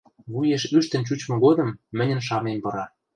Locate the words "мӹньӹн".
1.97-2.21